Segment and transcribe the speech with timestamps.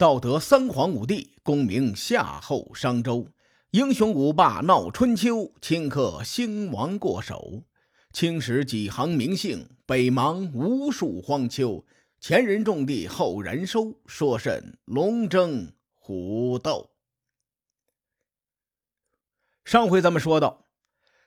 [0.00, 3.28] 道德三皇五帝，功名夏后商周。
[3.72, 7.64] 英雄五霸闹春秋，顷刻兴亡过手。
[8.10, 11.84] 青史几行名姓，北邙无数荒丘。
[12.18, 16.92] 前人种地，后人收，说甚龙争虎斗？
[19.66, 20.64] 上回咱们说到，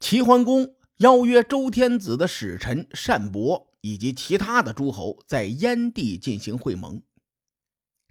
[0.00, 7.00] 齐桓公邀约周天子的使臣单伯以及其他的诸侯在燕地进行会盟。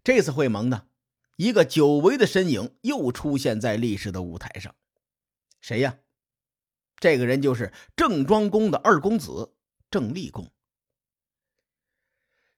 [0.06, 0.86] 这次会盟呢？
[1.36, 4.76] 一个久违的身影又出现在历史的舞台上，
[5.60, 5.98] 谁呀？
[6.98, 9.56] 这个人就是郑庄公的二公子
[9.90, 10.52] 郑立公。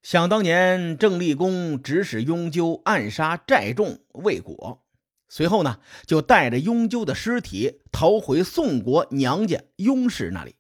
[0.04, 4.86] 想当年，郑立公指使雍纠暗杀寨众未果，
[5.30, 10.58] 随后呢，就带着雍纠的尸体逃回宋国娘家雍氏那里。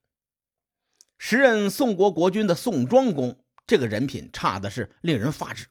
[1.17, 5.67] 时任宋国国君的宋庄公，这个人品差的是令人发指。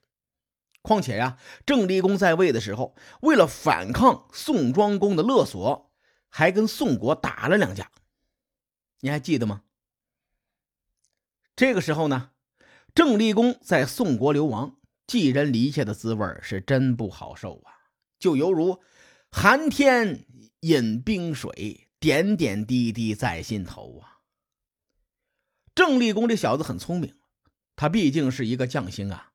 [0.87, 1.37] 况且呀，
[1.67, 5.91] 郑立公在位的时候，为了反抗宋庄公的勒索，
[6.29, 7.91] 还跟宋国打了两架。
[9.01, 9.65] 你还记得吗？
[11.57, 12.31] 这个时候呢，
[12.95, 14.77] 郑立公在宋国流亡，
[15.09, 17.91] 寄人篱下的滋味是真不好受啊！
[18.21, 18.81] 就犹如
[19.33, 20.25] 寒天
[20.61, 24.21] 饮冰水，点点滴滴在心头啊。
[25.75, 27.13] 郑立公这小子很聪明，
[27.75, 29.33] 他毕竟是一个将星啊。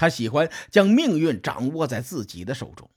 [0.00, 2.90] 他喜欢将命运掌握在自己的手中，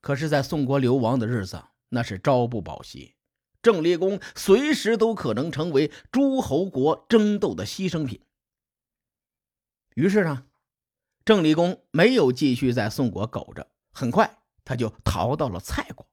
[0.00, 3.16] 可是，在宋国流亡的日子，那是朝不保夕。
[3.60, 8.20] 郑立功随时都可能成为诸侯国争斗的牺牲品。
[9.96, 10.46] 于是呢，
[11.24, 16.06] 郑立功没有继续在宋国苟着，很快他就逃到了蔡国。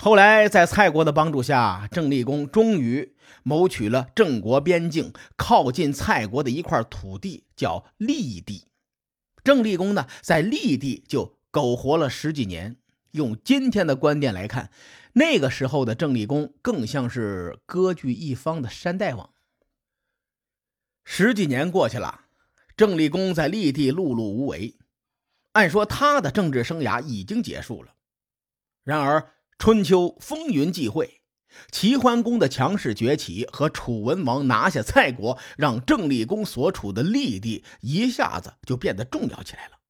[0.00, 8.68] 后来，在蔡国的帮助下，郑立公终于谋取了郑国边境靠近蔡国的一块土地，叫利地。
[9.42, 12.76] 郑立公呢，在利地就苟活了十几年。
[13.10, 14.70] 用今天的观点来看，
[15.14, 19.30] 那个时候的郑立公更像是割据一方的山大王。
[21.04, 22.26] 十几年过去了，
[22.76, 24.76] 郑立公在利地碌碌无为，
[25.52, 27.94] 按说他的政治生涯已经结束了。
[28.84, 31.20] 然而，春秋风云际会，
[31.72, 39.80] 齐桓公的强势崛起和楚文王拿下蔡国，让郑立公所处的厉地一下子就变得重要起来了。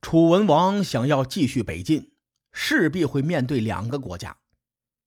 [0.00, 2.12] 楚文王想要继续北进，
[2.52, 4.38] 势必会面对两个国家，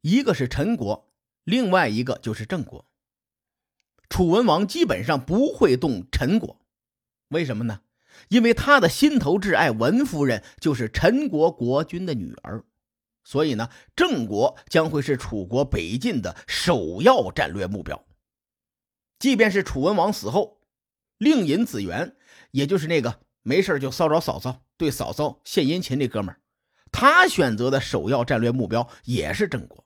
[0.01, 1.13] 一个是陈国，
[1.45, 2.85] 另外一个就是郑国。
[4.09, 6.59] 楚文王基本上不会动陈国，
[7.29, 7.79] 为什么呢？
[8.27, 12.65] 因为他的心头挚爱文夫人就是陈国国君的女儿。
[13.25, 18.05] 所以呢，郑国将会是楚国北进的首要战略目标。
[19.17, 20.61] 即便是楚文王死后，
[21.17, 22.17] 令尹子元，
[22.51, 26.41] 也就是那个没事就骚扰嫂嫂、对嫂嫂献殷勤那哥们儿，
[26.91, 29.85] 他选择的首要战略目标也是郑国。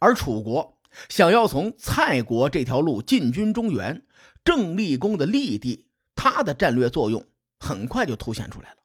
[0.00, 4.04] 而楚国想要从蔡国这条路进军中原，
[4.42, 5.86] 郑立功的立地，
[6.16, 7.24] 他的战略作用
[7.60, 8.76] 很快就凸显出来了。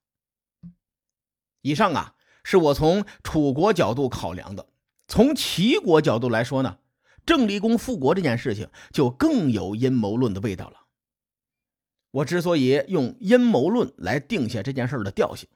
[1.61, 2.14] 以上啊。
[2.47, 4.67] 是我从楚国角度考量的，
[5.07, 6.77] 从齐国角度来说呢，
[7.25, 10.81] 郑立功复国这件事情就更有阴谋论的味道了。
[12.11, 15.49] 我之所以用阴谋论来定下这件事的调性，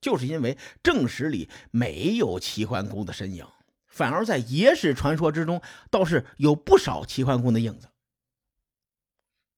[0.00, 3.46] 就是因为正史里没有齐桓公的身影，
[3.86, 7.88] 反而在野史传说之中倒是有不少齐桓公的影子。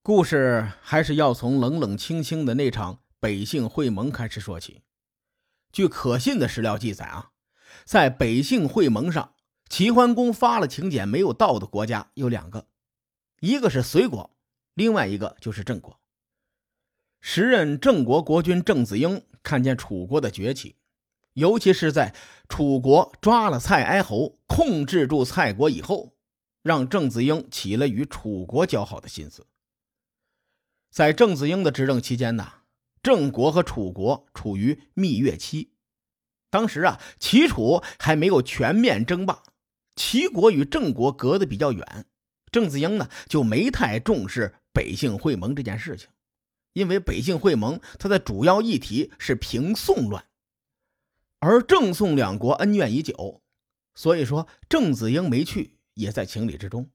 [0.02, 4.82] 故事还是要从冷冷清清的那场北杏会盟开始说起。
[5.74, 7.32] 据可信的史料记载啊，
[7.84, 9.34] 在北杏会盟上，
[9.68, 12.68] 齐桓公发了请柬没有到的国家有两个，
[13.40, 14.30] 一个是隋国，
[14.74, 15.98] 另外一个就是郑国。
[17.20, 20.76] 时任郑国国君郑子婴看见楚国的崛起，
[21.32, 22.14] 尤其是在
[22.48, 26.14] 楚国抓了蔡哀侯、控制住蔡国以后，
[26.62, 29.44] 让郑子婴起了与楚国交好的心思。
[30.88, 32.52] 在郑子婴的执政期间呢。
[33.04, 35.74] 郑国和楚国处于蜜月期，
[36.48, 39.42] 当时啊，齐楚还没有全面争霸，
[39.94, 42.06] 齐国与郑国隔得比较远，
[42.50, 46.08] 郑子婴呢就没太重视北杏会盟这件事情，
[46.72, 50.24] 因为北杏会盟它的主要议题是平宋乱，
[51.40, 53.42] 而郑宋两国恩怨已久，
[53.94, 56.90] 所以说郑子婴没去也在情理之中。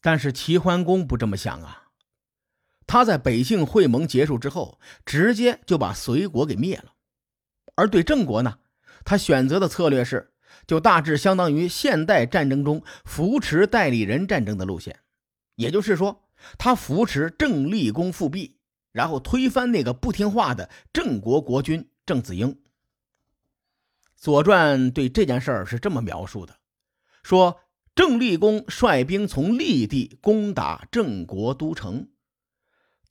[0.00, 1.87] 但是齐桓公不这么想啊。
[2.88, 6.94] 他在北杏会盟结束之后，直接就把隋国给灭了。
[7.76, 8.58] 而对郑国呢，
[9.04, 10.32] 他选择的策略是，
[10.66, 14.98] 就大致相当于现代战争中扶持代理人战争的路线，
[15.54, 18.56] 也就是说，他扶持郑立功复辟，
[18.90, 22.50] 然后推翻那个不听话的郑国国君郑子婴。
[24.16, 26.56] 《左传》对这件事儿是这么描述的：
[27.22, 27.60] 说
[27.94, 32.08] 郑立功率兵从立地攻打郑国都城，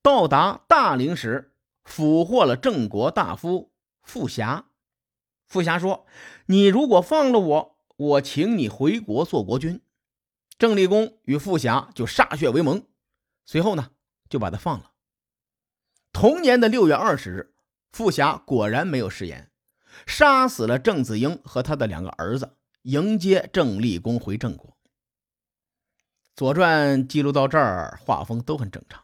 [0.08, 1.52] 到达大陵时，
[1.84, 4.68] 俘获了郑国大夫傅霞。
[5.46, 6.06] 傅霞说
[6.48, 9.82] ：“你如果放了我，我请你回国做国君。”
[10.58, 12.86] 郑立功与傅霞就歃血为盟，
[13.46, 13.90] 随后呢，
[14.30, 14.92] 就把他放了。
[16.14, 17.54] 同年的六月二十日，
[17.92, 19.52] 傅霞果然没有食言，
[20.06, 24.70] 杀死了郑子婴和他的两个儿子，迎接郑立功回郑国。
[26.34, 29.04] 《左传》记录到这儿，画风都很正常，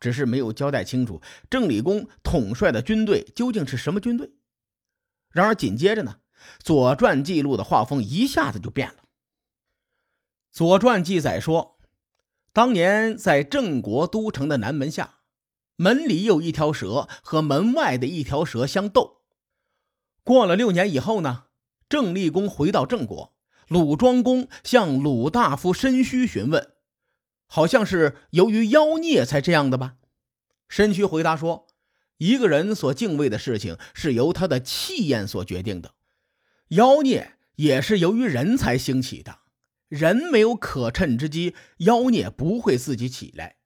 [0.00, 4.32] 只是没有交代清楚郑立公统帅的军队究竟是什么军队。
[5.30, 6.16] 然而紧接着呢，
[6.64, 8.94] 《左传》记录的画风一下子就变了。
[10.50, 11.78] 《左传》记载说，
[12.52, 15.18] 当年在郑国都城的南门下，
[15.76, 19.18] 门里有一条蛇和门外的一条蛇相斗。
[20.24, 21.44] 过了六年以后呢，
[21.88, 23.34] 郑立公回到郑国，
[23.68, 26.72] 鲁庄公向鲁大夫申须询问，
[27.52, 29.96] 好像是由于妖孽才这样的吧？
[30.68, 31.66] 身躯回答说，
[32.18, 35.94] 一个人所敬畏的事情是由他的气焰所决定的，
[36.68, 39.40] 妖孽也是由于人才兴起的。
[39.88, 43.56] 人没有可趁之机，妖孽不会自己起来。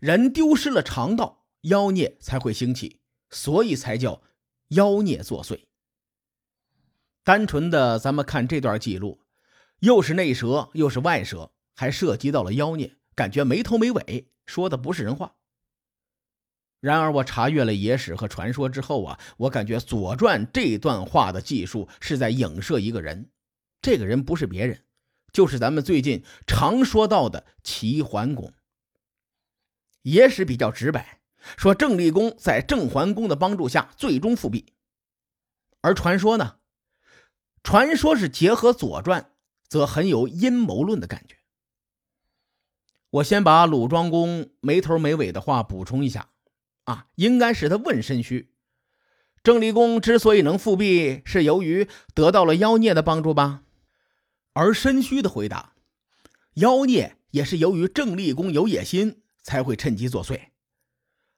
[0.00, 2.98] 人丢失了肠道，妖孽才会兴起，
[3.30, 4.22] 所以才叫
[4.70, 5.66] 妖孽作祟。
[7.22, 9.20] 单纯的咱们看这段记录，
[9.78, 15.34] 又是内蛇又是外蛇，还涉及到了妖孽，感觉没头没尾，说的不是人话。
[16.80, 23.30] 然而我查阅了野史和传说之后啊，我感觉《左传》这段话的技术是在影射一个人，
[23.82, 24.86] 这个人不是别人。
[25.34, 28.54] 就是咱们最近常说到的齐桓公。
[30.00, 31.20] 野史比较直白，
[31.58, 34.72] 说郑立功在郑桓公的帮助下最终复辟，
[35.82, 36.56] 而传说呢，
[37.62, 39.20] 传说是结合《左传》，
[39.68, 41.36] 则很有阴谋论的感觉。
[43.10, 46.30] 我先把鲁庄公没头没尾的话补充一下
[46.84, 48.52] 啊，应该是他问申须，
[49.42, 53.62] 郑立公之所以能复辟，是由于得到了妖孽的帮助吧？
[54.52, 55.74] 而申须的回答
[56.54, 60.48] ：“妖孽也是由于郑立公有野心，才会趁机作祟。”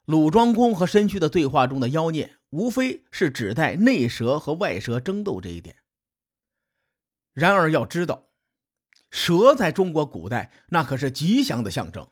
[0.05, 5.77] 鲁庄公和申须的对话中的妖孽，无非是指代内蛇和外蛇争斗这一点。
[7.33, 8.29] 然而要知道，
[9.13, 12.09] 蛇在中国古代那可是吉祥的象征，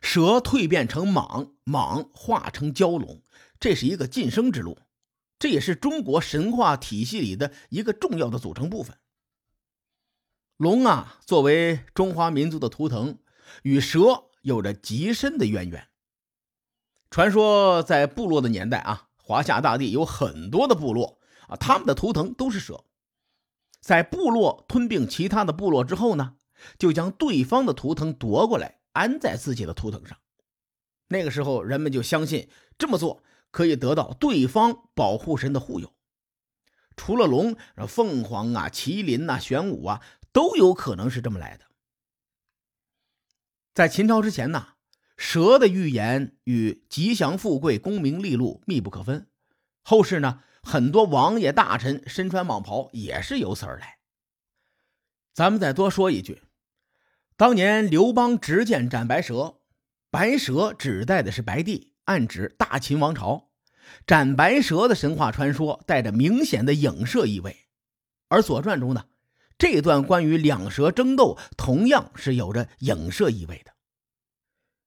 [0.00, 3.22] 蛇蜕变成蟒，蟒化成蛟龙，
[3.60, 4.78] 这是一个晋升之路，
[5.38, 8.96] 这也是中国神话体系里的一个重要的组成部分。
[10.56, 13.18] 龙啊，作为中华民族的图腾，
[13.62, 15.88] 与蛇有着极深的渊源。
[17.10, 22.86] 传说在部落的年代啊，华夏大地有很多的部落啊，他们的图腾都是蛇。
[23.82, 26.36] 在部落吞并其他的部落之后呢，
[26.78, 30.16] 就将对方的图腾夺过来安在自己的图腾上。
[31.08, 32.48] 那个时候，人们就相信
[32.78, 35.92] 这么做可以得到对方保护神的护佑。
[36.96, 37.54] 除了龙，
[37.86, 40.00] 凤凰啊、麒麟呐、玄武啊。
[40.34, 41.66] 都有可能是这么来的。
[43.74, 44.68] 在秦朝之前呢，
[45.18, 49.28] 蛇的预言与吉祥富贵、功名利禄密不可分。
[49.82, 53.98] 后世呢，很多王爷大臣身穿蟒袍也是由此而来。
[55.34, 56.42] 咱们再多说一句，
[57.36, 59.60] 当年刘邦执剑斩白蛇，
[60.10, 63.50] 白蛇指代的是白帝，暗指大秦王朝。
[64.06, 67.66] 斩白蛇的神话传说带着明显的影射意味，
[68.28, 69.06] 而《左传》中呢？
[69.58, 73.72] 这段关于两蛇争斗，同样是有着影射意味的。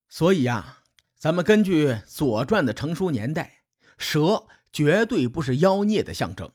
[0.10, 0.80] 所以呀，
[1.18, 3.64] 咱们根据《左传》的成书年代，
[3.98, 6.52] 蛇绝对不是妖孽的象征。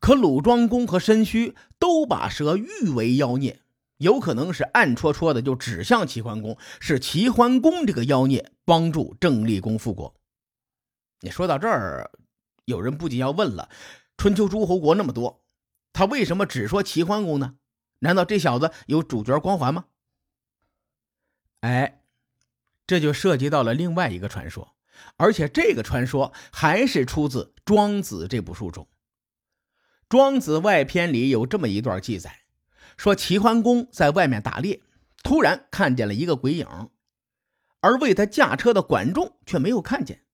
[0.00, 3.60] 可鲁庄公和申须都把蛇誉为妖孽，
[3.98, 10.16] 有可能是暗戳戳的就指向齐桓公，是齐桓公这个妖孽帮助郑立功复国。
[11.20, 12.10] 你说到这儿，
[12.64, 13.68] 有人不仅要问了：
[14.16, 15.44] 春秋诸侯国那么多。
[15.92, 17.54] 他为什么只说齐桓公呢？
[18.00, 19.84] 难道这小子有主角光环吗？
[21.60, 22.02] 哎，
[22.84, 24.76] 这就涉及到了另外一个传说，
[25.16, 28.84] 而且这个传说还是出自《庄子》这部书中。
[30.08, 32.42] 《庄子外篇》里有这么一段记载：
[32.96, 34.80] 说齐桓公在外面打猎，
[35.22, 36.66] 突然看见了一个鬼影，
[37.80, 40.24] 而为他驾车的管仲却没有看见。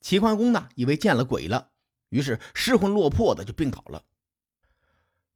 [0.00, 1.72] 齐桓公呢，以为见了鬼了，
[2.08, 4.04] 于是失魂落魄的就病倒了。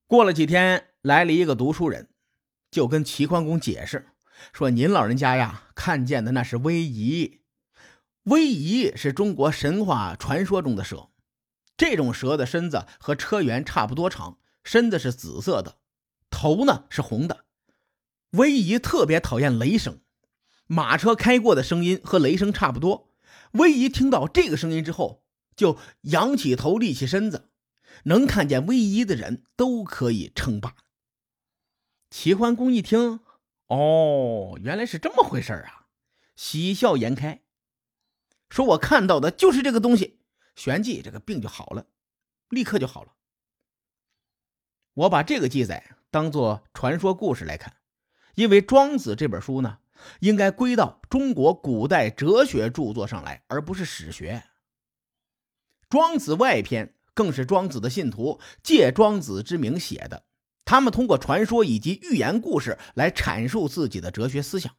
[0.07, 2.09] 过了几天，来了一个读书人，
[2.71, 4.09] 就跟齐桓公解释
[4.53, 7.41] 说您老人家呀看见的那是威仪，
[8.25, 11.11] 威仪是中国神话传说中的蛇，
[11.77, 15.77] 这种蛇的身子和车辕差不多长，身子是紫色的，
[16.31, 17.45] 头呢是红的。
[18.31, 20.01] 威仪特别讨厌雷声，
[20.67, 23.13] 马车开过的声音和雷声差不多。
[23.53, 25.23] 威仪听到这个声音之后，
[25.55, 27.51] 就仰起头，立起身子，
[28.05, 30.75] 能看见威仪的人都可以称霸。
[32.11, 33.21] 齐桓公一听，
[33.67, 35.87] 哦，原来是这么回事啊，
[36.35, 37.43] 喜笑颜开，
[38.55, 40.21] 说：“我看到的就是这个东西，
[40.55, 41.87] 旋即这个病就好了，
[42.51, 43.13] 立刻就好了。”
[44.95, 47.75] 我把这个记载当做传说故事来看。
[48.37, 49.79] 因为《庄子》这本书呢，
[50.21, 54.45] 应该归到中国古代哲学著作上来，而不是史学。
[55.89, 60.27] 《庄子外篇》更是庄子的信徒借庄子之名写的，
[60.65, 64.77] 他们通过传说以及寓言故事来阐述自己的哲学思想。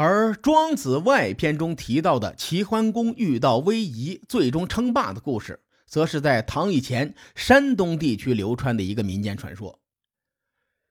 [0.00, 9.80] 而《庄子外篇》中提到的齐桓公遇到威夷，最终称霸的故事，则是在唐以前山东地区流传的一个民间传说。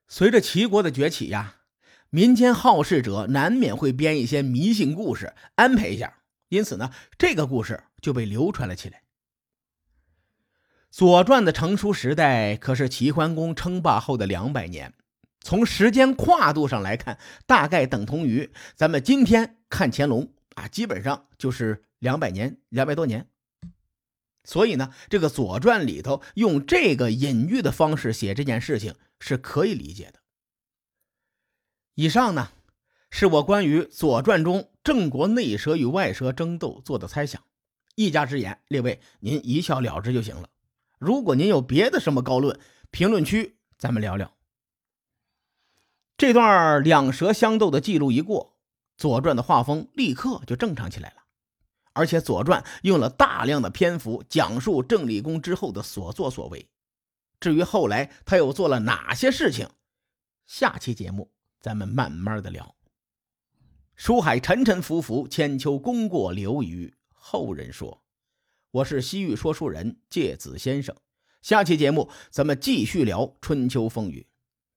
[0.09, 1.55] 随着齐国的崛起呀，
[2.09, 6.17] 民间好事者难免会编一些迷信故事安排一下，
[6.49, 8.97] 因此呢，这个故事就被流传了起来。
[10.91, 14.93] 《左传》的成书时代可是齐桓公称霸后的两百年，
[15.47, 23.29] 从时间跨度上来看，大概等同于咱们今天看乾隆啊，基本上就是两百年、两百多年。
[24.43, 28.93] 所以呢，这个《左传》里头用这个隐喻的方式写这件事情。
[29.19, 30.19] 是可以理解的。
[31.95, 32.51] 以上呢，
[33.09, 37.41] 是我关于《左传》中郑国内蛇与外蛇争斗做的猜想，
[37.95, 40.49] 一家之言，列位您一笑了之就行了。
[40.99, 42.59] 如果您有别的什么高论，
[42.91, 44.36] 评论区咱们聊聊。
[46.17, 48.55] 这段两蛇相斗的记录一过，
[48.99, 51.17] 《左传》的画风立刻就正常起来了，
[51.93, 56.67] 而且《左传》用了大量的篇幅讲述郑立功之后的所作所为。
[57.39, 59.69] 至于后来他又做了哪些事情，
[60.47, 62.73] 下期节目咱们慢慢的聊。
[63.95, 68.01] 书海沉沉浮浮，千秋功过留于后人说。
[68.71, 70.95] 我是西域说书人介子先生，
[71.43, 74.25] 下期节目咱们继续聊春秋风雨。